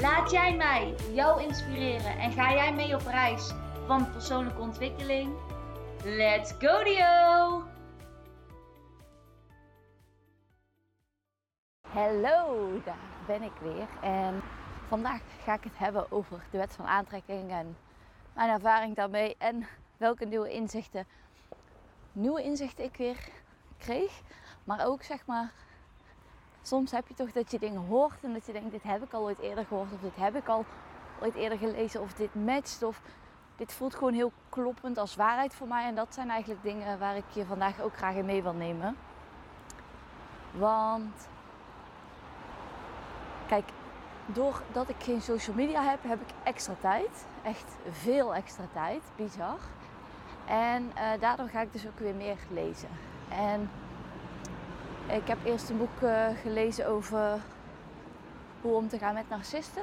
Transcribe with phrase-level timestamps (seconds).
[0.00, 3.52] Laat jij mij jou inspireren en ga jij mee op reis
[3.86, 5.34] van persoonlijke ontwikkeling?
[6.04, 7.62] Let's go Dio!
[11.88, 13.88] Hallo, daar ben ik weer.
[14.02, 14.42] En
[14.88, 17.76] vandaag ga ik het hebben over de wet van aantrekking en
[18.32, 19.66] mijn ervaring daarmee en
[19.96, 21.06] welke nieuwe inzichten,
[22.12, 23.28] nieuwe inzichten ik weer
[23.78, 24.20] kreeg.
[24.64, 25.52] Maar ook zeg maar
[26.66, 29.12] soms heb je toch dat je dingen hoort en dat je denkt, dit heb ik
[29.12, 30.64] al ooit eerder gehoord of dit heb ik al
[31.22, 33.00] ooit eerder gelezen of dit matcht of
[33.56, 35.84] dit voelt gewoon heel kloppend als waarheid voor mij.
[35.84, 38.96] En dat zijn eigenlijk dingen waar ik je vandaag ook graag in mee wil nemen.
[40.52, 41.28] Want
[43.46, 43.68] kijk,
[44.26, 47.26] doordat ik geen social media heb, heb ik extra tijd.
[47.42, 49.58] Echt veel extra tijd, bizar.
[50.46, 52.88] En uh, daardoor ga ik dus ook weer meer lezen.
[53.28, 53.70] En
[55.08, 57.40] ik heb eerst een boek uh, gelezen over
[58.60, 59.82] hoe om te gaan met narcisten.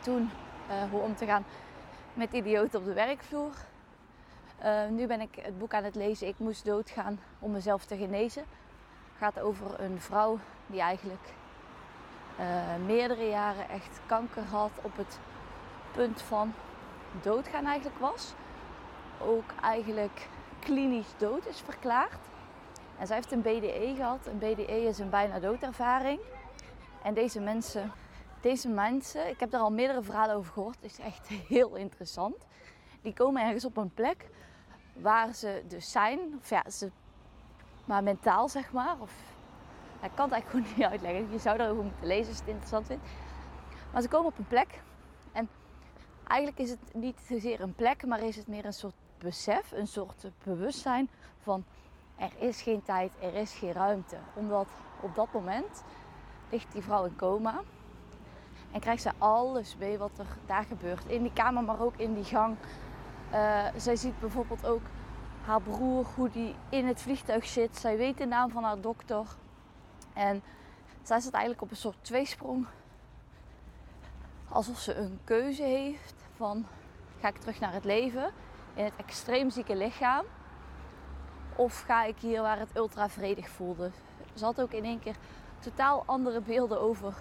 [0.00, 0.30] Toen
[0.68, 1.44] uh, hoe om te gaan
[2.14, 3.52] met idioten op de werkvloer.
[4.64, 6.28] Uh, nu ben ik het boek aan het lezen.
[6.28, 8.42] Ik moest doodgaan om mezelf te genezen.
[8.42, 11.32] Het gaat over een vrouw die eigenlijk
[12.86, 14.70] meerdere jaren echt kanker had.
[14.82, 15.18] Op het
[15.92, 16.54] punt van
[17.22, 18.34] doodgaan eigenlijk was.
[19.18, 22.29] Ook eigenlijk klinisch dood is verklaard.
[23.00, 24.26] En zij heeft een BDE gehad.
[24.26, 26.20] Een BDE is een bijna doodervaring.
[27.02, 27.92] En deze mensen,
[28.40, 30.76] deze mensen, ik heb daar al meerdere verhalen over gehoord.
[30.80, 32.46] Het is echt heel interessant.
[33.02, 34.28] Die komen ergens op een plek
[34.92, 36.18] waar ze dus zijn.
[36.40, 36.90] Of ja, ze,
[37.84, 38.96] maar mentaal zeg maar.
[38.98, 39.12] Of,
[40.02, 41.32] ik kan het eigenlijk gewoon niet uitleggen.
[41.32, 43.04] Je zou daarover moeten lezen als je het interessant vindt.
[43.92, 44.82] Maar ze komen op een plek.
[45.32, 45.48] En
[46.26, 49.86] eigenlijk is het niet zozeer een plek, maar is het meer een soort besef, een
[49.86, 51.64] soort bewustzijn van
[52.20, 54.16] er is geen tijd, er is geen ruimte.
[54.34, 54.68] Omdat
[55.00, 55.84] op dat moment
[56.50, 57.60] ligt die vrouw in coma.
[58.70, 61.06] En krijgt ze alles mee wat er daar gebeurt.
[61.06, 62.56] In die kamer, maar ook in die gang.
[63.32, 64.82] Uh, zij ziet bijvoorbeeld ook
[65.44, 67.76] haar broer, hoe die in het vliegtuig zit.
[67.76, 69.26] Zij weet de naam van haar dokter.
[70.12, 70.42] En
[71.02, 72.66] zij staat eigenlijk op een soort tweesprong.
[74.48, 76.66] Alsof ze een keuze heeft van
[77.20, 78.32] ga ik terug naar het leven
[78.74, 80.24] in het extreem zieke lichaam
[81.60, 83.90] of ga ik hier waar het ultra vredig voelde?
[84.34, 85.16] Ze had ook in één keer
[85.58, 87.14] totaal andere beelden over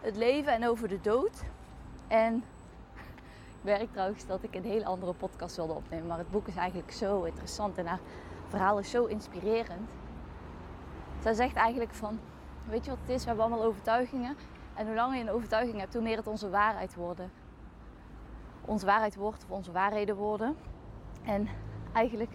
[0.00, 1.42] het leven en over de dood.
[2.06, 2.44] En
[2.94, 6.06] ik merk trouwens dat ik een hele andere podcast wilde opnemen.
[6.06, 8.00] Maar het boek is eigenlijk zo interessant en haar
[8.48, 9.90] verhaal is zo inspirerend.
[11.22, 12.20] Zij zegt eigenlijk van,
[12.68, 13.20] weet je wat het is?
[13.22, 14.36] We hebben allemaal overtuigingen.
[14.74, 17.30] En hoe langer je een overtuiging hebt, hoe meer het onze waarheid worden.
[18.64, 20.56] Onze waarheid wordt of onze waarheden worden.
[21.24, 21.48] En
[21.92, 22.30] eigenlijk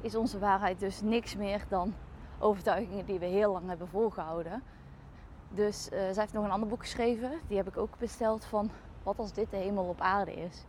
[0.00, 1.94] is onze waarheid dus niks meer dan
[2.38, 4.62] overtuigingen die we heel lang hebben volgehouden.
[5.50, 8.70] Dus uh, zij heeft nog een ander boek geschreven, die heb ik ook besteld van
[9.02, 10.64] wat als dit de hemel op aarde is.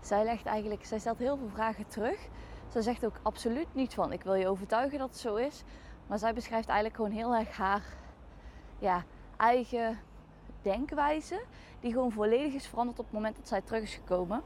[0.00, 2.28] Zij legt eigenlijk, zij stelt heel veel vragen terug.
[2.68, 5.62] Zij zegt ook absoluut niet van ik wil je overtuigen dat het zo is.
[6.06, 7.82] Maar zij beschrijft eigenlijk gewoon heel erg haar
[8.78, 9.04] ja,
[9.36, 9.98] eigen
[10.62, 11.42] denkwijze.
[11.80, 14.42] Die gewoon volledig is veranderd op het moment dat zij terug is gekomen.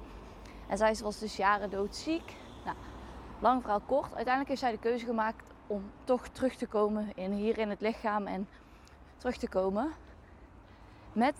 [0.68, 2.36] En zij was dus jaren doodziek.
[2.64, 2.76] Nou,
[3.42, 4.14] lang verhaal kort.
[4.14, 7.80] Uiteindelijk heeft zij de keuze gemaakt om toch terug te komen in, hier in het
[7.80, 8.48] lichaam en
[9.16, 9.92] terug te komen.
[11.12, 11.34] Met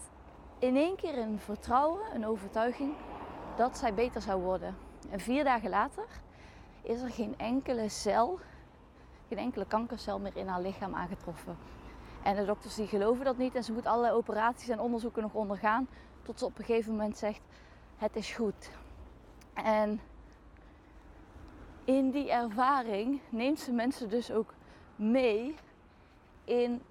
[0.59, 2.95] in één keer een vertrouwen, een overtuiging
[3.57, 4.77] dat zij beter zou worden.
[5.11, 6.05] En vier dagen later
[6.83, 8.39] is er geen enkele cel,
[9.29, 11.57] geen enkele kankercel meer in haar lichaam aangetroffen.
[12.23, 15.35] En de dokters die geloven dat niet en ze moet allerlei operaties en onderzoeken nog
[15.35, 15.89] ondergaan.
[16.23, 17.41] Tot ze op een gegeven moment zegt:
[17.97, 18.71] Het is goed.
[19.55, 20.01] En
[21.85, 24.55] in die ervaring neemt ze mensen dus ook
[24.97, 25.55] mee
[26.45, 26.83] in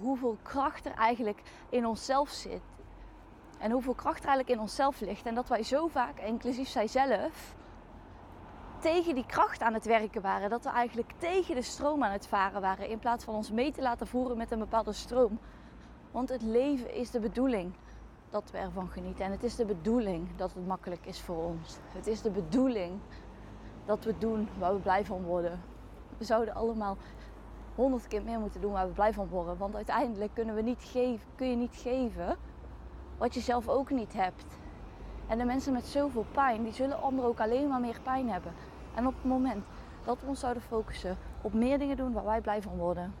[0.00, 2.62] hoeveel kracht er eigenlijk in onszelf zit.
[3.58, 5.26] En hoeveel kracht er eigenlijk in onszelf ligt.
[5.26, 7.54] En dat wij zo vaak, inclusief zijzelf,
[8.78, 10.50] tegen die kracht aan het werken waren.
[10.50, 12.88] Dat we eigenlijk tegen de stroom aan het varen waren.
[12.88, 15.38] In plaats van ons mee te laten voeren met een bepaalde stroom.
[16.10, 17.74] Want het leven is de bedoeling
[18.30, 19.24] dat we ervan genieten.
[19.24, 21.78] En het is de bedoeling dat het makkelijk is voor ons.
[21.88, 23.00] Het is de bedoeling
[23.84, 25.60] dat we doen waar we blij van worden.
[26.18, 26.96] We zouden allemaal
[27.74, 29.58] honderd keer meer moeten doen waar we blij van worden.
[29.58, 32.36] Want uiteindelijk kunnen we niet geven, kun je niet geven
[33.18, 34.58] wat je zelf ook niet hebt.
[35.26, 38.52] En de mensen met zoveel pijn, die zullen anderen ook alleen maar meer pijn hebben.
[38.94, 39.64] En op het moment
[40.04, 43.14] dat we ons zouden focussen op meer dingen doen waar wij blij van worden.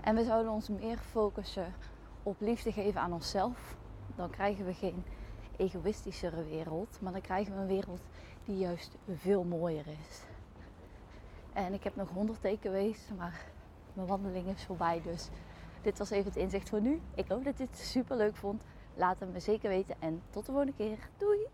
[0.00, 1.74] En we zouden ons meer focussen
[2.22, 3.76] op liefde geven aan onszelf.
[4.16, 5.04] Dan krijgen we geen
[5.56, 6.98] egoïstischere wereld.
[7.00, 8.00] Maar dan krijgen we een wereld
[8.44, 10.22] die juist veel mooier is.
[11.52, 13.44] En ik heb nog honderd takeaways, maar
[13.92, 15.00] mijn wandeling is voorbij.
[15.02, 15.28] Dus
[15.82, 17.00] dit was even het inzicht voor nu.
[17.14, 18.62] Ik hoop dat je het super leuk vond.
[18.94, 21.08] Laat het me zeker weten en tot de volgende keer.
[21.16, 21.46] Doei!